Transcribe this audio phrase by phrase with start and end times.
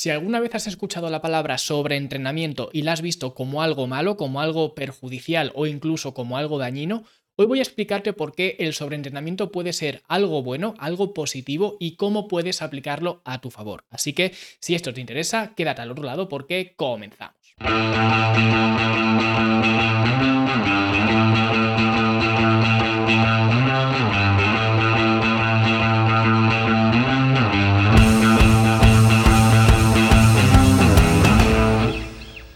[0.00, 4.16] Si alguna vez has escuchado la palabra sobreentrenamiento y la has visto como algo malo,
[4.16, 7.04] como algo perjudicial o incluso como algo dañino,
[7.36, 11.96] Hoy voy a explicarte por qué el sobreentrenamiento puede ser algo bueno, algo positivo y
[11.96, 13.84] cómo puedes aplicarlo a tu favor.
[13.88, 17.36] Así que si esto te interesa, quédate al otro lado porque comenzamos.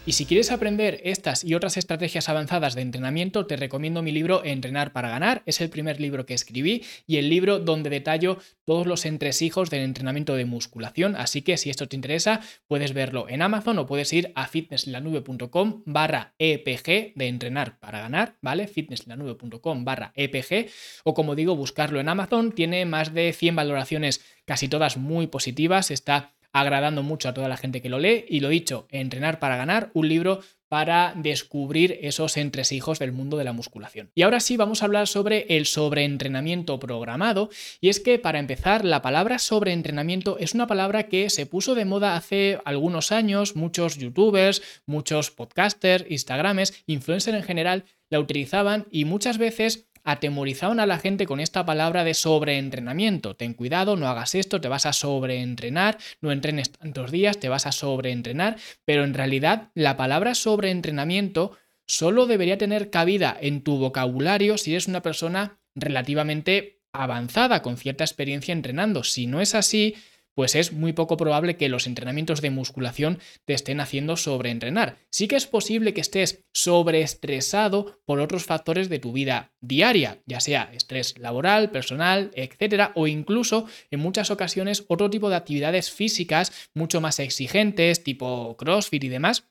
[0.07, 4.43] Y si quieres aprender estas y otras estrategias avanzadas de entrenamiento, te recomiendo mi libro
[4.45, 5.41] Entrenar para ganar.
[5.47, 9.81] Es el primer libro que escribí y el libro donde detallo todos los entresijos del
[9.81, 11.15] entrenamiento de musculación.
[11.15, 15.81] Así que si esto te interesa, puedes verlo en Amazon o puedes ir a fitnesslanube.com
[15.87, 18.67] barra EPG de entrenar para ganar, ¿vale?
[18.67, 20.69] fitnesslanube.com barra EPG
[21.03, 22.51] o como digo, buscarlo en Amazon.
[22.51, 25.89] Tiene más de 100 valoraciones, casi todas muy positivas.
[25.89, 28.23] Está agradando mucho a toda la gente que lo lee.
[28.29, 33.43] Y lo dicho, Entrenar para ganar, un libro para descubrir esos entresijos del mundo de
[33.43, 34.09] la musculación.
[34.15, 37.49] Y ahora sí vamos a hablar sobre el sobreentrenamiento programado.
[37.81, 41.83] Y es que para empezar, la palabra sobreentrenamiento es una palabra que se puso de
[41.83, 43.57] moda hace algunos años.
[43.57, 50.85] Muchos youtubers, muchos podcasters, instagrames, influencers en general la utilizaban y muchas veces atemorizaban a
[50.85, 53.35] la gente con esta palabra de sobreentrenamiento.
[53.35, 57.65] Ten cuidado, no hagas esto, te vas a sobreentrenar, no entrenes tantos días, te vas
[57.65, 64.57] a sobreentrenar, pero en realidad la palabra sobreentrenamiento solo debería tener cabida en tu vocabulario
[64.57, 69.03] si eres una persona relativamente avanzada, con cierta experiencia entrenando.
[69.03, 69.95] Si no es así,
[70.35, 74.97] pues es muy poco probable que los entrenamientos de musculación te estén haciendo sobreentrenar.
[75.09, 80.39] Sí que es posible que estés sobreestresado por otros factores de tu vida diaria, ya
[80.39, 86.51] sea estrés laboral, personal, etcétera, o incluso en muchas ocasiones otro tipo de actividades físicas
[86.73, 89.45] mucho más exigentes, tipo CrossFit y demás,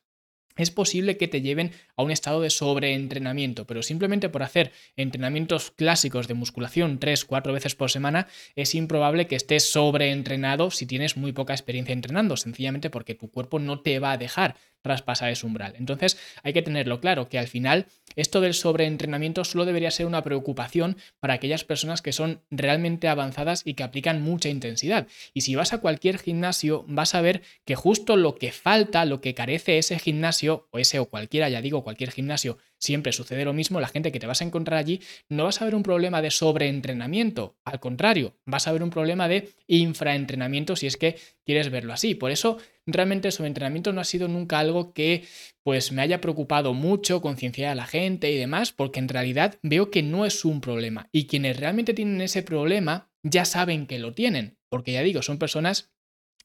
[0.56, 5.70] es posible que te lleven a un estado de sobreentrenamiento, pero simplemente por hacer entrenamientos
[5.70, 11.32] clásicos de musculación 3-4 veces por semana, es improbable que estés sobreentrenado si tienes muy
[11.32, 15.74] poca experiencia entrenando, sencillamente porque tu cuerpo no te va a dejar traspasar ese umbral.
[15.78, 17.86] Entonces hay que tenerlo claro que al final
[18.16, 23.62] esto del sobreentrenamiento solo debería ser una preocupación para aquellas personas que son realmente avanzadas
[23.64, 25.08] y que aplican mucha intensidad.
[25.32, 29.22] Y si vas a cualquier gimnasio vas a ver que justo lo que falta, lo
[29.22, 33.54] que carece ese gimnasio, o ese o cualquiera, ya digo, cualquier gimnasio, siempre sucede lo
[33.54, 36.20] mismo, la gente que te vas a encontrar allí no vas a ver un problema
[36.20, 41.70] de sobreentrenamiento, al contrario, vas a ver un problema de infraentrenamiento si es que quieres
[41.70, 42.14] verlo así.
[42.14, 45.24] Por eso realmente el sobreentrenamiento no ha sido nunca algo que
[45.62, 49.90] pues me haya preocupado mucho concienciar a la gente y demás, porque en realidad veo
[49.90, 54.14] que no es un problema y quienes realmente tienen ese problema ya saben que lo
[54.14, 55.92] tienen, porque ya digo, son personas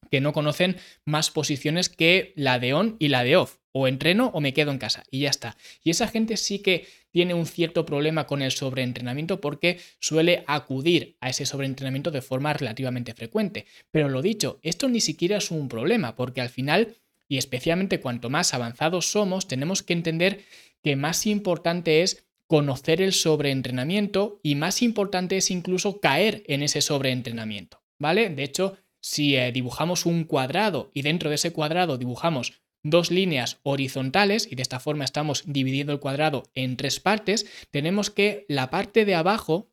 [0.09, 3.58] que no conocen más posiciones que la de on y la de off.
[3.71, 5.57] O entreno o me quedo en casa y ya está.
[5.83, 11.17] Y esa gente sí que tiene un cierto problema con el sobreentrenamiento porque suele acudir
[11.21, 13.65] a ese sobreentrenamiento de forma relativamente frecuente.
[13.91, 16.95] Pero lo dicho, esto ni siquiera es un problema porque al final,
[17.27, 20.41] y especialmente cuanto más avanzados somos, tenemos que entender
[20.83, 26.81] que más importante es conocer el sobreentrenamiento y más importante es incluso caer en ese
[26.81, 27.81] sobreentrenamiento.
[27.99, 28.29] ¿Vale?
[28.29, 33.59] De hecho, si eh, dibujamos un cuadrado y dentro de ese cuadrado dibujamos dos líneas
[33.63, 38.69] horizontales y de esta forma estamos dividiendo el cuadrado en tres partes, tenemos que la
[38.69, 39.69] parte de abajo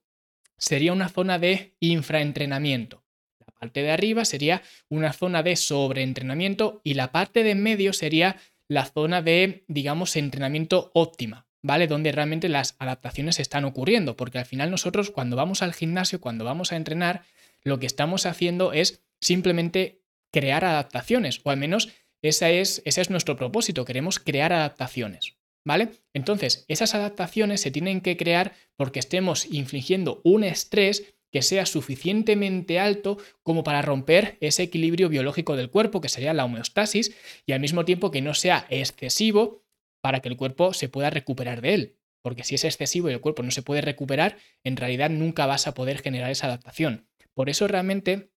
[0.59, 3.05] sería una zona de infraentrenamiento.
[3.39, 7.93] La parte de arriba sería una zona de sobreentrenamiento y la parte de en medio
[7.93, 8.37] sería
[8.69, 11.87] la zona de, digamos, entrenamiento óptima, ¿vale?
[11.87, 16.45] Donde realmente las adaptaciones están ocurriendo, porque al final nosotros cuando vamos al gimnasio, cuando
[16.45, 17.22] vamos a entrenar,
[17.62, 20.03] lo que estamos haciendo es simplemente
[20.33, 21.91] crear adaptaciones, o al menos
[22.22, 25.34] ese es, ese es nuestro propósito, queremos crear adaptaciones.
[25.65, 25.88] ¿Vale?
[26.15, 32.78] Entonces, esas adaptaciones se tienen que crear porque estemos infligiendo un estrés que sea suficientemente
[32.78, 37.16] alto como para romper ese equilibrio biológico del cuerpo, que sería la homeostasis,
[37.47, 39.65] y al mismo tiempo que no sea excesivo
[40.01, 41.97] para que el cuerpo se pueda recuperar de él.
[42.22, 45.66] Porque si es excesivo y el cuerpo no se puede recuperar, en realidad nunca vas
[45.66, 47.09] a poder generar esa adaptación.
[47.34, 48.30] Por eso realmente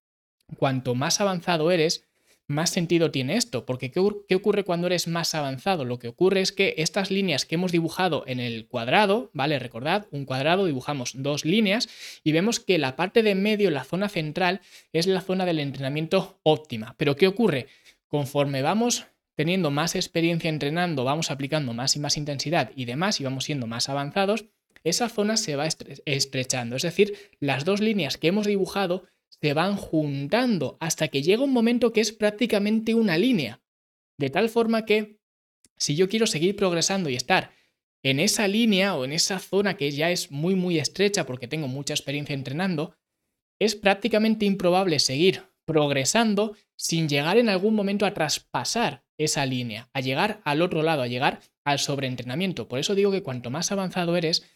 [0.58, 2.09] cuanto más avanzado eres,
[2.50, 4.00] más sentido tiene esto, porque ¿qué,
[4.36, 5.86] ocurre cuando eres más avanzado?
[5.86, 9.60] Lo que ocurre es que estas líneas que hemos dibujado en el cuadrado, ¿vale?
[9.60, 11.88] Recordad, un cuadrado dibujamos dos líneas
[12.24, 14.62] y vemos que la parte de medio, la zona central,
[14.94, 16.96] es la zona del entrenamiento óptima.
[16.98, 17.68] Pero ¿qué ocurre?
[18.08, 19.06] Conforme vamos
[19.36, 23.68] teniendo más experiencia entrenando, vamos aplicando más y más intensidad y demás y vamos siendo
[23.68, 24.46] más avanzados,
[24.84, 25.68] esa zona se va
[26.06, 26.76] estrechando.
[26.76, 31.54] Es decir, las dos líneas que hemos dibujado se van juntando hasta que llega un
[31.54, 33.62] momento que es prácticamente una línea.
[34.18, 35.20] De tal forma que
[35.78, 37.52] si yo quiero seguir progresando y estar
[38.04, 41.68] en esa línea o en esa zona que ya es muy muy estrecha porque tengo
[41.68, 42.96] mucha experiencia entrenando,
[43.60, 50.00] es prácticamente improbable seguir progresando sin llegar en algún momento a traspasar esa línea, a
[50.00, 52.68] llegar al otro lado, a llegar al sobreentrenamiento.
[52.68, 54.50] Por eso digo que cuanto más avanzado eres,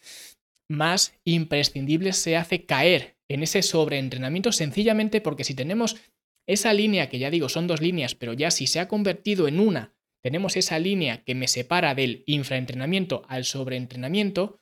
[0.68, 5.96] más imprescindible se hace caer en ese sobreentrenamiento sencillamente porque si tenemos
[6.46, 9.60] esa línea, que ya digo son dos líneas, pero ya si se ha convertido en
[9.60, 14.60] una, tenemos esa línea que me separa del infraentrenamiento al sobreentrenamiento,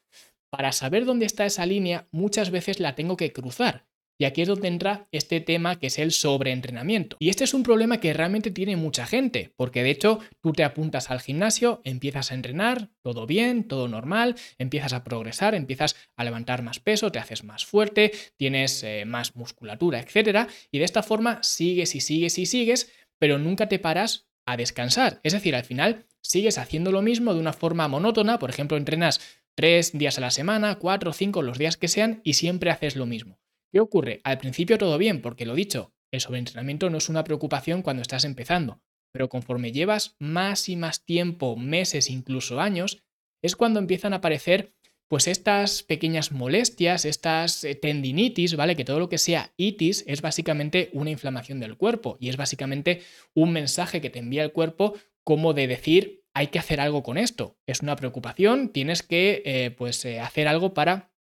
[0.50, 3.86] para saber dónde está esa línea muchas veces la tengo que cruzar.
[4.22, 7.16] Y aquí es donde entra este tema que es el sobreentrenamiento.
[7.18, 10.62] Y este es un problema que realmente tiene mucha gente, porque de hecho tú te
[10.62, 16.22] apuntas al gimnasio, empiezas a entrenar, todo bien, todo normal, empiezas a progresar, empiezas a
[16.22, 20.48] levantar más peso, te haces más fuerte, tienes eh, más musculatura, etc.
[20.70, 25.18] Y de esta forma sigues y sigues y sigues, pero nunca te paras a descansar.
[25.24, 29.20] Es decir, al final sigues haciendo lo mismo de una forma monótona, por ejemplo, entrenas
[29.56, 33.04] tres días a la semana, cuatro, cinco, los días que sean, y siempre haces lo
[33.04, 33.41] mismo.
[33.72, 34.20] ¿Qué ocurre?
[34.22, 38.24] Al principio todo bien, porque lo dicho, el sobreentrenamiento no es una preocupación cuando estás
[38.24, 38.82] empezando,
[39.12, 43.02] pero conforme llevas más y más tiempo, meses, incluso años,
[43.42, 44.74] es cuando empiezan a aparecer
[45.08, 48.76] pues estas pequeñas molestias, estas eh, tendinitis, ¿vale?
[48.76, 53.02] Que todo lo que sea itis es básicamente una inflamación del cuerpo y es básicamente
[53.34, 57.18] un mensaje que te envía el cuerpo como de decir, hay que hacer algo con
[57.18, 61.12] esto, es una preocupación, tienes que eh, pues eh, hacer algo para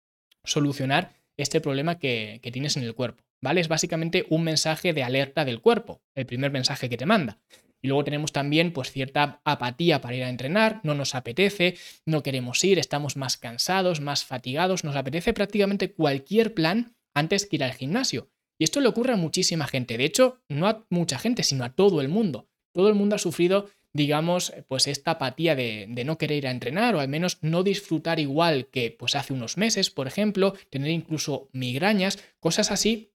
[0.45, 3.25] solucionar este problema que, tienes en el cuerpo.
[3.43, 3.61] ¿Vale?
[3.61, 7.41] Es básicamente un mensaje de alerta del cuerpo, el primer mensaje que te manda.
[7.83, 12.23] Y luego tenemos también pues cierta apatía para ir a entrenar, no nos apetece, no
[12.23, 17.65] queremos ir, estamos más cansados, más fatigados, nos apetece prácticamente cualquier plan antes que ir
[17.65, 18.29] al gimnasio.
[18.59, 21.75] Y esto le ocurre a muchísima gente, de hecho, no a mucha gente, sino a
[21.75, 22.51] todo el mundo.
[22.75, 26.95] Todo el mundo ha sufrido digamos, pues esta apatía de, no querer ir a entrenar
[26.95, 31.49] o al menos no disfrutar igual que pues hace unos meses, por ejemplo, tener incluso
[31.53, 33.13] migrañas, cosas así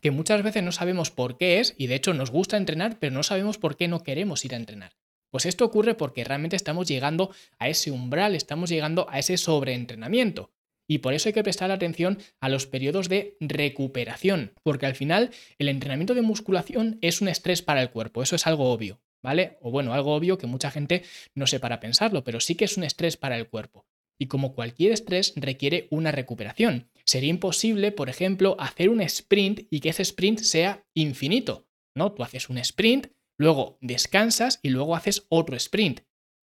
[0.00, 3.14] que muchas veces no sabemos por qué es y de hecho nos gusta entrenar, pero
[3.14, 4.92] no sabemos por qué no queremos ir a entrenar.
[5.30, 10.52] Pues esto ocurre porque realmente estamos llegando a ese umbral, estamos llegando a ese sobreentrenamiento.
[10.86, 15.30] Y por eso hay que prestar atención a los periodos de recuperación, porque al final
[15.58, 19.00] el entrenamiento de musculación es un estrés para el cuerpo, eso es algo obvio.
[19.24, 19.56] ¿Vale?
[19.62, 21.02] O bueno, algo obvio que mucha gente
[21.34, 23.86] no sé para pensarlo, pero sí que es un estrés para el cuerpo.
[24.20, 26.90] Y como cualquier estrés requiere una recuperación.
[27.06, 31.66] Sería imposible, por ejemplo, hacer un sprint y que ese sprint sea infinito,
[31.96, 32.12] ¿no?
[32.12, 36.02] Tú haces un sprint, luego descansas y luego haces otro sprint.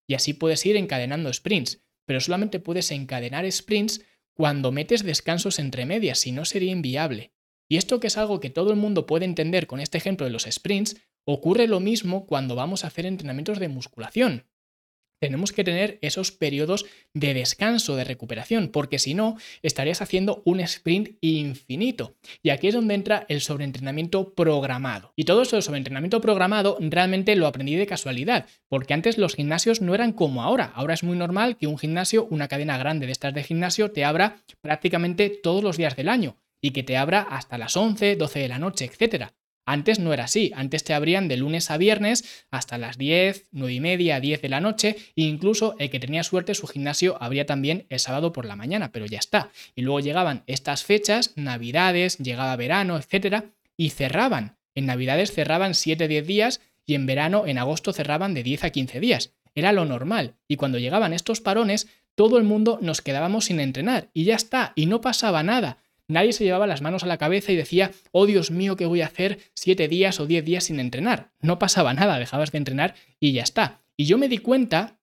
[0.08, 4.04] Y así puedes ir encadenando sprints, pero solamente puedes encadenar sprints
[4.34, 7.34] cuando metes descansos entre medias, si no sería inviable.
[7.68, 10.32] Y esto que es algo que todo el mundo puede entender con este ejemplo de
[10.32, 14.44] los sprints, Ocurre lo mismo cuando vamos a hacer entrenamientos de musculación.
[15.20, 20.60] Tenemos que tener esos periodos de descanso, de recuperación, porque si no, estarías haciendo un
[20.60, 22.16] sprint infinito.
[22.42, 25.12] Y aquí es donde entra el sobreentrenamiento programado.
[25.16, 29.82] Y todo eso del sobreentrenamiento programado realmente lo aprendí de casualidad, porque antes los gimnasios
[29.82, 30.72] no eran como ahora.
[30.74, 34.06] Ahora es muy normal que un gimnasio, una cadena grande de estas de gimnasio, te
[34.06, 38.38] abra prácticamente todos los días del año y que te abra hasta las 11, 12
[38.38, 39.32] de la noche, etc.
[39.66, 43.72] Antes no era así, antes te abrían de lunes a viernes hasta las 10, 9
[43.72, 47.46] y media, 10 de la noche, e incluso el que tenía suerte su gimnasio abría
[47.46, 49.50] también el sábado por la mañana, pero ya está.
[49.74, 53.44] Y luego llegaban estas fechas, navidades, llegaba verano, etcétera,
[53.76, 54.58] y cerraban.
[54.74, 59.00] En navidades cerraban 7-10 días y en verano, en agosto, cerraban de 10 a 15
[59.00, 59.34] días.
[59.54, 60.36] Era lo normal.
[60.48, 64.72] Y cuando llegaban estos parones, todo el mundo nos quedábamos sin entrenar y ya está,
[64.74, 65.78] y no pasaba nada.
[66.10, 69.00] Nadie se llevaba las manos a la cabeza y decía, oh Dios mío, ¿qué voy
[69.00, 71.30] a hacer siete días o diez días sin entrenar?
[71.40, 73.80] No pasaba nada, dejabas de entrenar y ya está.
[73.96, 74.98] Y yo me di cuenta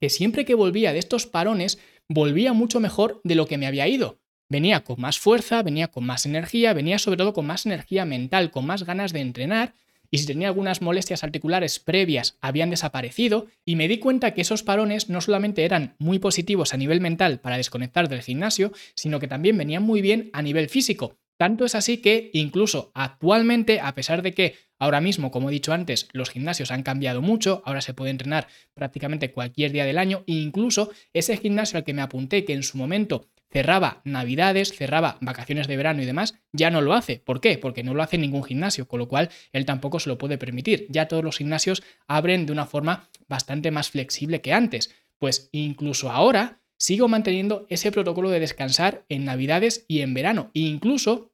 [0.00, 1.78] que siempre que volvía de estos parones,
[2.08, 4.20] volvía mucho mejor de lo que me había ido.
[4.48, 8.50] Venía con más fuerza, venía con más energía, venía sobre todo con más energía mental,
[8.50, 9.74] con más ganas de entrenar
[10.10, 14.62] y si tenía algunas molestias articulares previas habían desaparecido y me di cuenta que esos
[14.62, 19.28] parones no solamente eran muy positivos a nivel mental para desconectar del gimnasio, sino que
[19.28, 21.16] también venían muy bien a nivel físico.
[21.38, 25.72] Tanto es así que incluso actualmente, a pesar de que ahora mismo, como he dicho
[25.72, 30.24] antes, los gimnasios han cambiado mucho, ahora se puede entrenar prácticamente cualquier día del año,
[30.26, 35.18] e incluso ese gimnasio al que me apunté, que en su momento cerraba navidades, cerraba
[35.20, 37.22] vacaciones de verano y demás, ya no lo hace.
[37.24, 37.58] ¿Por qué?
[37.58, 40.86] Porque no lo hace ningún gimnasio, con lo cual él tampoco se lo puede permitir.
[40.90, 44.94] Ya todos los gimnasios abren de una forma bastante más flexible que antes.
[45.18, 50.50] Pues incluso ahora sigo manteniendo ese protocolo de descansar en navidades y en verano.
[50.54, 51.32] E incluso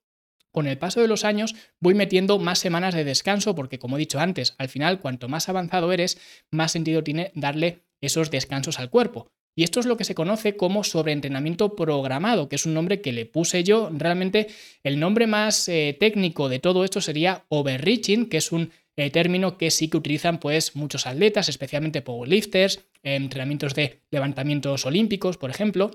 [0.51, 3.99] con el paso de los años voy metiendo más semanas de descanso porque, como he
[3.99, 6.19] dicho antes, al final cuanto más avanzado eres,
[6.51, 9.34] más sentido tiene darle esos descansos al cuerpo.
[9.57, 13.13] Y esto es lo que se conoce como sobreentrenamiento programado, que es un nombre que
[13.13, 13.89] le puse yo.
[13.93, 14.49] Realmente
[14.83, 19.57] el nombre más eh, técnico de todo esto sería overreaching, que es un eh, término
[19.57, 25.91] que sí que utilizan pues muchos atletas, especialmente powerlifters, entrenamientos de levantamientos olímpicos, por ejemplo.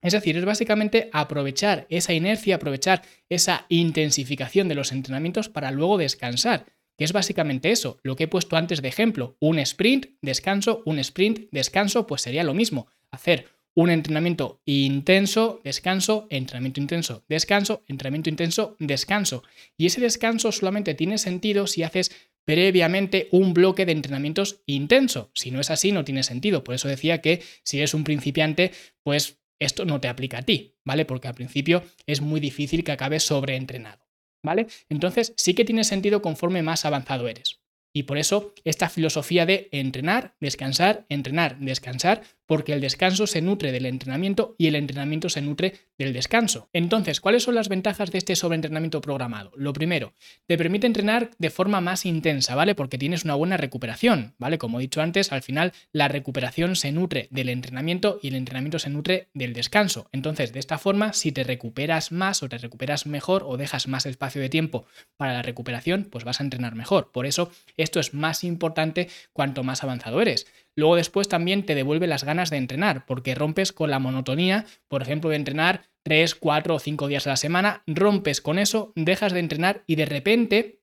[0.00, 5.98] Es decir, es básicamente aprovechar esa inercia, aprovechar esa intensificación de los entrenamientos para luego
[5.98, 10.82] descansar, que es básicamente eso, lo que he puesto antes de ejemplo, un sprint, descanso,
[10.84, 17.84] un sprint, descanso, pues sería lo mismo, hacer un entrenamiento intenso, descanso, entrenamiento intenso, descanso,
[17.86, 19.44] entrenamiento intenso, descanso.
[19.76, 22.10] Y ese descanso solamente tiene sentido si haces
[22.44, 25.30] previamente un bloque de entrenamientos intenso.
[25.34, 26.64] Si no es así, no tiene sentido.
[26.64, 28.72] Por eso decía que si eres un principiante,
[29.04, 31.04] pues esto no te aplica a ti, ¿vale?
[31.04, 34.08] Porque al principio es muy difícil que acabes sobreentrenado,
[34.42, 34.66] ¿vale?
[34.88, 37.60] Entonces sí que tiene sentido conforme más avanzado eres.
[37.92, 43.72] Y por eso esta filosofía de entrenar, descansar, entrenar, descansar, porque el descanso se nutre
[43.72, 46.70] del entrenamiento y el entrenamiento se nutre del descanso.
[46.72, 49.52] Entonces, ¿cuáles son las ventajas de este sobreentrenamiento programado?
[49.54, 50.14] Lo primero,
[50.46, 52.74] te permite entrenar de forma más intensa, ¿vale?
[52.74, 54.56] Porque tienes una buena recuperación, ¿vale?
[54.56, 58.78] Como he dicho antes, al final la recuperación se nutre del entrenamiento y el entrenamiento
[58.78, 60.08] se nutre del descanso.
[60.12, 64.06] Entonces, de esta forma, si te recuperas más o te recuperas mejor o dejas más
[64.06, 64.86] espacio de tiempo
[65.18, 67.10] para la recuperación, pues vas a entrenar mejor.
[67.12, 70.46] Por eso, esto es más importante cuanto más avanzado eres.
[70.78, 75.02] Luego después también te devuelve las ganas de entrenar, porque rompes con la monotonía, por
[75.02, 79.32] ejemplo, de entrenar 3, 4 o 5 días a la semana, rompes con eso, dejas
[79.32, 80.78] de entrenar y de repente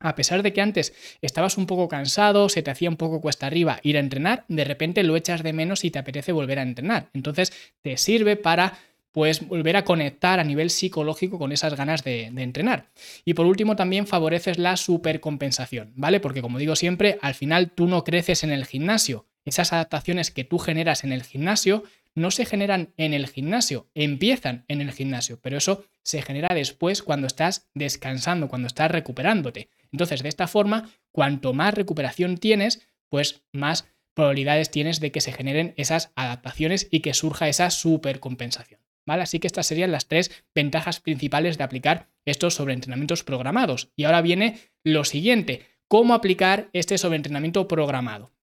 [0.00, 3.46] a pesar de que antes estabas un poco cansado, se te hacía un poco cuesta
[3.46, 6.62] arriba ir a entrenar, de repente lo echas de menos y te apetece volver a
[6.62, 7.10] entrenar.
[7.12, 8.78] Entonces te sirve para
[9.12, 12.90] pues volver a conectar a nivel psicológico con esas ganas de, de, entrenar.
[13.26, 16.18] Y por último, también favoreces la supercompensación, ¿vale?
[16.18, 20.44] Porque como digo siempre, al final tú no creces en el gimnasio, esas adaptaciones que
[20.44, 21.84] tú generas en el gimnasio
[22.14, 27.02] no se generan en el gimnasio, empiezan en el gimnasio, pero eso se genera después
[27.02, 29.68] cuando estás descansando, cuando estás recuperándote.
[29.90, 35.32] Entonces, de esta forma, cuanto más recuperación tienes, pues más probabilidades tienes de que se
[35.32, 38.80] generen esas adaptaciones y que surja esa supercompensación.
[39.06, 39.22] ¿Vale?
[39.22, 43.90] Así que estas serían las tres ventajas principales de aplicar estos sobreentrenamientos programados.
[43.96, 48.33] Y ahora viene lo siguiente, ¿cómo aplicar este sobreentrenamiento programado?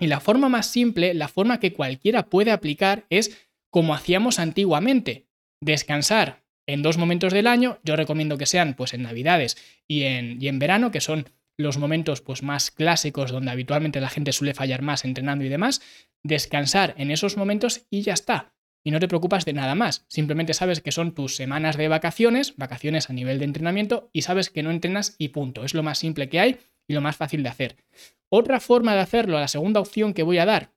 [0.00, 5.26] Y la forma más simple, la forma que cualquiera puede aplicar es como hacíamos antiguamente,
[5.60, 10.40] descansar en dos momentos del año, yo recomiendo que sean pues en Navidades y en,
[10.40, 11.26] y en verano, que son
[11.58, 15.82] los momentos pues más clásicos donde habitualmente la gente suele fallar más entrenando y demás,
[16.22, 18.54] descansar en esos momentos y ya está.
[18.82, 22.56] Y no te preocupas de nada más, simplemente sabes que son tus semanas de vacaciones,
[22.56, 25.64] vacaciones a nivel de entrenamiento y sabes que no entrenas y punto.
[25.64, 26.58] Es lo más simple que hay
[26.90, 27.76] y lo más fácil de hacer.
[28.28, 30.72] Otra forma de hacerlo, la segunda opción que voy a dar,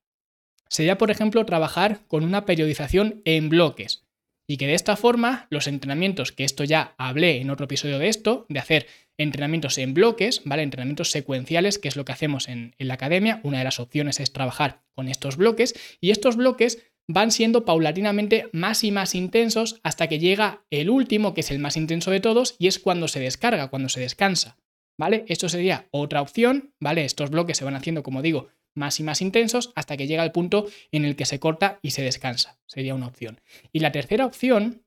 [0.70, 4.06] sería, por ejemplo, trabajar con una periodización en bloques.
[4.48, 8.10] Y que de esta forma los entrenamientos, que esto ya hablé en otro episodio de
[8.10, 10.62] esto, de hacer entrenamientos en bloques, ¿vale?
[10.62, 13.40] Entrenamientos secuenciales, que es lo que hacemos en, en la academia.
[13.42, 15.74] Una de las opciones es trabajar con estos bloques.
[16.00, 21.34] Y estos bloques van siendo paulatinamente más y más intensos hasta que llega el último,
[21.34, 24.58] que es el más intenso de todos, y es cuando se descarga, cuando se descansa.
[24.98, 25.26] ¿Vale?
[25.28, 27.06] Esto sería otra opción, ¿vale?
[27.06, 30.32] Estos bloques se van haciendo, como digo, más y más intensos hasta que llega el
[30.32, 32.60] punto en el que se corta y se descansa.
[32.66, 33.42] Sería una opción.
[33.72, 34.84] Y la tercera opción,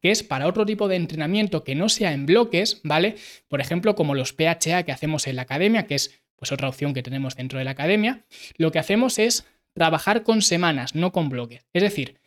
[0.00, 3.16] que es para otro tipo de entrenamiento que no sea en bloques, ¿vale?
[3.48, 6.92] Por ejemplo, como los PHA que hacemos en la academia, que es pues otra opción
[6.92, 8.26] que tenemos dentro de la academia,
[8.58, 11.66] lo que hacemos es trabajar con semanas, no con bloques.
[11.72, 12.18] Es decir,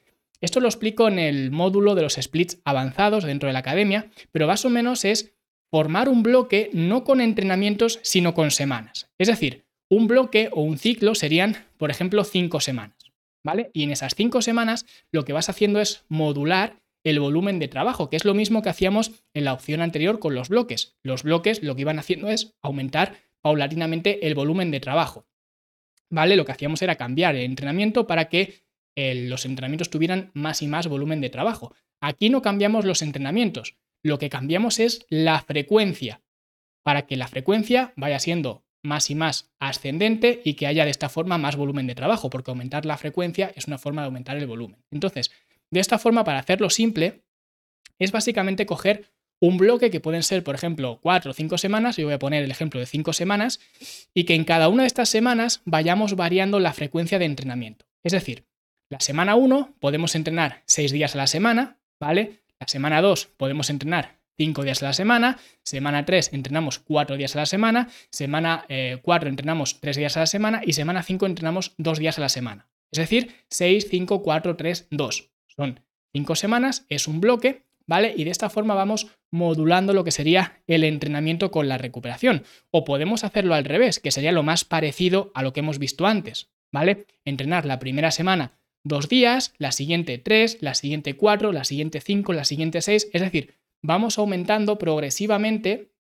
[0.42, 4.48] esto lo explico en el módulo de los splits avanzados dentro de la academia, pero
[4.48, 5.36] más o menos es
[5.72, 9.10] formar un bloque no con entrenamientos, sino con semanas.
[9.18, 12.98] Es decir, un bloque o un ciclo serían, por ejemplo, cinco semanas.
[13.44, 13.72] ¿Vale?
[13.74, 18.10] Y en esas cinco semanas lo que vas haciendo es modular el volumen de trabajo,
[18.10, 20.98] que es lo mismo que hacíamos en la opción anterior con los bloques.
[21.04, 25.26] Los bloques lo que iban haciendo es aumentar paulatinamente el volumen de trabajo.
[26.10, 26.36] ¿Vale?
[26.36, 28.62] Lo que hacíamos era cambiar el entrenamiento para que
[28.98, 31.74] eh, los entrenamientos tuvieran más y más volumen de trabajo.
[32.02, 36.22] Aquí no cambiamos los entrenamientos, lo que cambiamos es la frecuencia,
[36.84, 41.10] para que la frecuencia vaya siendo más y más ascendente y que haya de esta
[41.10, 44.48] forma más volumen de trabajo, porque aumentar la frecuencia es una forma de aumentar el
[44.48, 44.84] volumen.
[44.92, 45.32] Entonces,
[45.70, 47.24] de esta forma, para hacerlo simple,
[48.00, 52.06] es básicamente coger un bloque que pueden ser, por ejemplo, cuatro o cinco semanas, yo
[52.06, 53.60] voy a poner el ejemplo de cinco semanas,
[54.14, 57.86] y que en cada una de estas semanas vayamos variando la frecuencia de entrenamiento.
[58.04, 58.46] Es decir,
[58.90, 62.40] la semana 1 podemos entrenar seis días a la semana, ¿vale?
[62.60, 67.36] La semana 2 podemos entrenar 5 días a la semana, semana 3 entrenamos 4 días
[67.36, 71.26] a la semana, semana 4 eh, entrenamos 3 días a la semana y semana 5
[71.26, 72.68] entrenamos 2 días a la semana.
[72.92, 75.32] Es decir, 6, 5, 4, 3, 2.
[75.48, 75.80] Son
[76.14, 78.14] 5 semanas, es un bloque, ¿vale?
[78.16, 82.44] Y de esta forma vamos modulando lo que sería el entrenamiento con la recuperación.
[82.72, 86.08] O podemos hacerlo al revés, que sería lo más parecido a lo que hemos visto
[86.08, 87.06] antes, ¿vale?
[87.24, 92.34] Entrenar la primera semana dos días, la siguiente tres, la siguiente cuatro, la siguiente cinco,
[92.34, 93.10] la siguiente seis.
[93.14, 95.92] Es decir, vamos aumentando progresivamente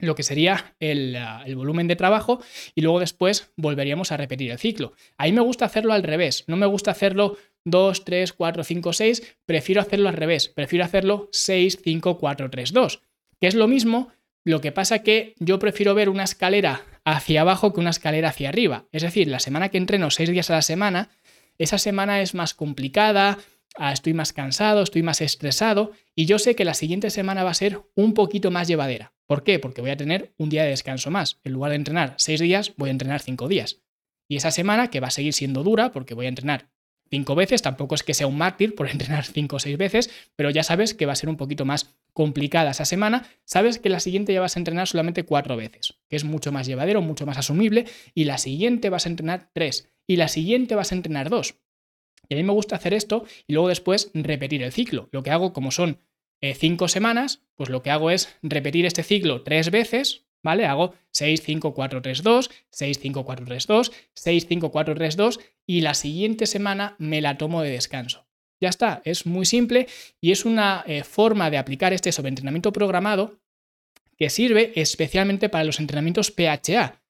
[0.00, 2.40] lo que sería el, ah, volumen de trabajo
[2.74, 4.94] y luego después volveríamos a repetir el ciclo.
[5.18, 9.36] Ahí me gusta hacerlo al revés, no me gusta hacerlo 2, 3, 4, 5, 6,
[9.44, 13.02] prefiero hacerlo al revés, prefiero hacerlo 6, 5, 4, 3, 2,
[13.40, 14.08] que es lo mismo,
[14.44, 18.48] lo que pasa que yo prefiero ver una escalera hacia abajo que una escalera hacia
[18.48, 18.86] arriba.
[18.92, 21.10] Es decir, la semana que entreno 6 días a la semana,
[21.58, 23.38] esa semana es más complicada,
[23.76, 27.50] ah, estoy más cansado, estoy más estresado y yo sé que la siguiente semana va
[27.50, 29.12] a ser un poquito más llevadera.
[29.26, 29.58] ¿Por qué?
[29.58, 31.38] Porque voy a tener un día de descanso más.
[31.44, 33.80] En lugar de entrenar seis días, voy a entrenar cinco días.
[34.28, 36.70] Y esa semana, que va a seguir siendo dura, porque voy a entrenar
[37.10, 40.50] cinco veces, tampoco es que sea un mártir por entrenar cinco o seis veces, pero
[40.50, 44.00] ya sabes que va a ser un poquito más complicada esa semana, sabes que la
[44.00, 47.38] siguiente ya vas a entrenar solamente cuatro veces, que es mucho más llevadero, mucho más
[47.38, 51.54] asumible, y la siguiente vas a entrenar tres, y la siguiente vas a entrenar dos.
[52.28, 55.08] Y a mí me gusta hacer esto y luego después repetir el ciclo.
[55.12, 56.00] Lo que hago, como son
[56.40, 60.66] eh, cinco semanas, pues lo que hago es repetir este ciclo tres veces, ¿vale?
[60.66, 65.16] Hago 6, 5, 4, 3, 2, 6, 5, 4, 3, 2, 6, 5, 4, 3,
[65.16, 68.26] 2 y la siguiente semana me la tomo de descanso.
[68.60, 69.86] Ya está, es muy simple
[70.20, 73.38] y es una eh, forma de aplicar este sobreentrenamiento programado
[74.16, 77.00] que sirve especialmente para los entrenamientos PHA.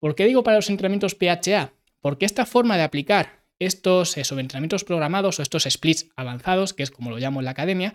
[0.00, 1.72] ¿Por qué digo para los entrenamientos PHA?
[2.02, 6.90] Porque esta forma de aplicar estos eh, sobreentrenamientos programados o estos splits avanzados, que es
[6.90, 7.94] como lo llamo en la academia,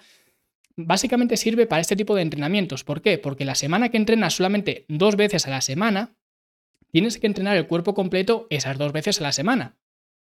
[0.78, 2.84] básicamente sirve para este tipo de entrenamientos.
[2.84, 3.18] ¿Por qué?
[3.18, 6.16] Porque la semana que entrenas solamente dos veces a la semana,
[6.92, 9.78] tienes que entrenar el cuerpo completo esas dos veces a la semana.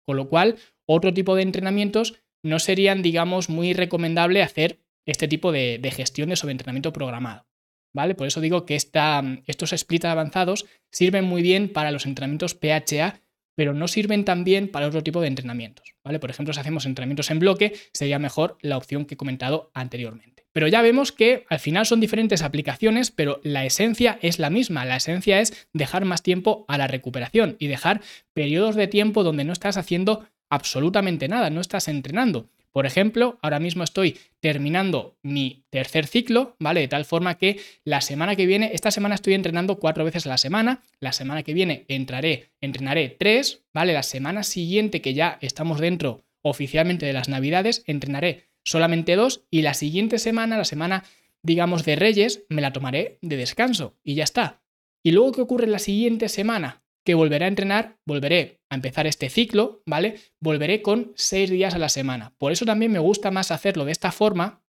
[0.05, 5.51] Con lo cual, otro tipo de entrenamientos no serían, digamos, muy recomendable hacer este tipo
[5.51, 7.47] de, gestión de sobreentrenamiento programado.
[7.93, 8.13] ¿Vale?
[8.13, 13.19] Por eso digo que estos splits avanzados sirven muy bien para los entrenamientos PHA
[13.59, 15.93] pero no sirven también para otro tipo de entrenamientos.
[16.01, 16.17] ¿vale?
[16.17, 20.45] Por ejemplo, si hacemos entrenamientos en bloque, sería mejor la opción que he comentado anteriormente.
[20.53, 24.85] Pero ya vemos que al final son diferentes aplicaciones, pero la esencia es la misma.
[24.85, 27.99] La esencia es dejar más tiempo a la recuperación y dejar
[28.31, 32.47] periodos de tiempo donde no estás haciendo absolutamente nada, no estás entrenando.
[32.71, 36.81] Por ejemplo, ahora mismo estoy terminando mi tercer ciclo, ¿vale?
[36.81, 40.29] De tal forma que la semana que viene, esta semana estoy entrenando cuatro veces a
[40.29, 43.93] la semana, la semana que viene entraré, entrenaré tres, ¿vale?
[43.93, 49.63] La semana siguiente que ya estamos dentro oficialmente de las navidades, entrenaré solamente dos y
[49.63, 51.03] la siguiente semana, la semana,
[51.41, 54.61] digamos, de Reyes, me la tomaré de descanso y ya está.
[55.03, 56.83] ¿Y luego qué ocurre la siguiente semana?
[57.05, 60.19] Que volveré a entrenar, volveré a empezar este ciclo, ¿vale?
[60.41, 62.33] Volveré con seis días a la semana.
[62.37, 64.61] Por eso también me gusta más hacerlo de esta forma,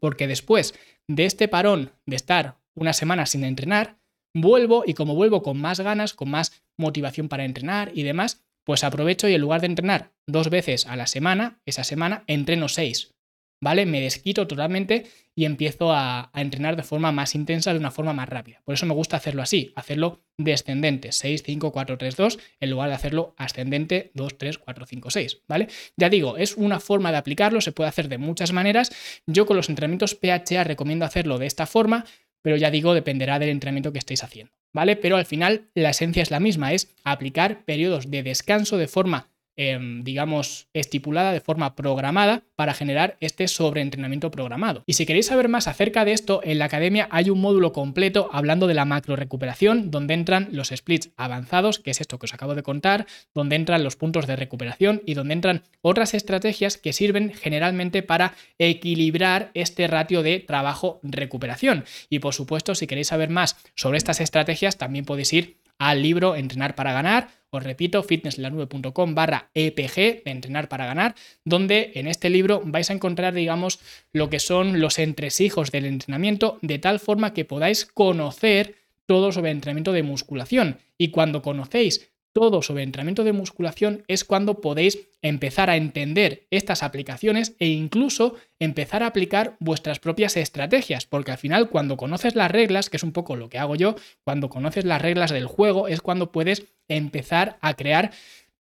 [0.00, 0.74] porque después
[1.08, 3.98] de este parón de estar una semana sin entrenar,
[4.34, 8.84] vuelvo y como vuelvo con más ganas, con más motivación para entrenar y demás, pues
[8.84, 13.14] aprovecho y en lugar de entrenar dos veces a la semana, esa semana entreno seis.
[13.60, 13.86] ¿Vale?
[13.86, 18.28] Me desquito totalmente y empiezo a, entrenar de forma más intensa, de una forma más
[18.28, 18.60] rápida.
[18.64, 22.88] Por eso me gusta hacerlo así, hacerlo descendente, 6, 5, 4, 3, 2, en lugar
[22.88, 25.68] de hacerlo ascendente, 2, 3, 4, 5, 6, ¿vale?
[25.96, 28.90] Ya digo, es una forma de aplicarlo, se puede hacer de muchas maneras.
[29.26, 32.04] Yo con los entrenamientos PHA recomiendo hacerlo de esta forma,
[32.42, 34.96] pero ya digo, dependerá del entrenamiento que estéis haciendo, ¿vale?
[34.96, 39.28] Pero al final la esencia es la misma, es aplicar periodos de descanso de forma
[39.60, 44.84] Em, digamos, estipulada de forma programada para generar este sobreentrenamiento programado.
[44.86, 48.30] Y si queréis saber más acerca de esto, en la academia hay un módulo completo
[48.32, 52.34] hablando de la macro recuperación, donde entran los splits avanzados, que es esto que os
[52.34, 56.92] acabo de contar, donde entran los puntos de recuperación y donde entran otras estrategias que
[56.92, 61.84] sirven generalmente para equilibrar este ratio de trabajo-recuperación.
[62.08, 66.36] Y por supuesto, si queréis saber más sobre estas estrategias, también podéis ir al libro
[66.36, 71.14] Entrenar para ganar os repito, fitnesslanube.com barra EPG, entrenar para ganar,
[71.44, 73.80] donde en este libro vais a encontrar, digamos,
[74.12, 78.74] lo que son los entresijos del entrenamiento, de tal forma que podáis conocer
[79.06, 80.76] todo sobre entrenamiento de musculación.
[80.98, 86.84] Y cuando conocéis todo sobre entrenamiento de musculación es cuando podéis empezar a entender estas
[86.84, 92.48] aplicaciones e incluso empezar a aplicar vuestras propias estrategias, porque al final cuando conoces las
[92.48, 95.88] reglas, que es un poco lo que hago yo, cuando conoces las reglas del juego
[95.88, 98.12] es cuando puedes empezar a crear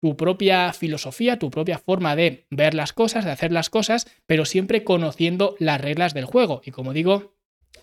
[0.01, 4.45] tu propia filosofía, tu propia forma de ver las cosas, de hacer las cosas, pero
[4.45, 6.63] siempre conociendo las reglas del juego.
[6.65, 7.37] Y como digo,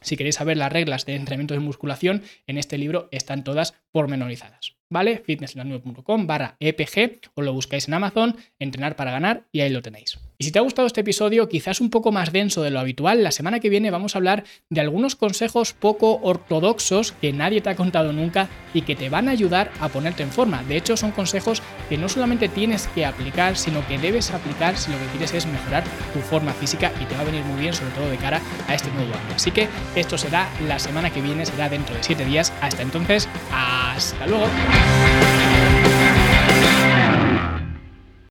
[0.05, 4.77] Si queréis saber las reglas de entrenamiento de musculación, en este libro están todas pormenorizadas.
[4.95, 5.19] ¿Vale?
[5.19, 10.21] fitnesslanube.com barra EPG, o lo buscáis en Amazon, entrenar para ganar y ahí lo tenéis.
[10.37, 13.23] Y si te ha gustado este episodio, quizás un poco más denso de lo habitual,
[13.23, 17.71] la semana que viene vamos a hablar de algunos consejos poco ortodoxos que nadie te
[17.71, 20.65] ha contado nunca y que te van a ayudar a ponerte en forma.
[20.65, 24.91] De hecho, son consejos que no solamente tienes que aplicar, sino que debes aplicar si
[24.91, 27.73] lo que quieres es mejorar tu forma física y te va a venir muy bien,
[27.73, 29.35] sobre todo de cara a este nuevo año.
[29.37, 32.53] Así que esto será la semana que viene, será dentro de 7 días.
[32.61, 34.49] Hasta entonces, hasta luego.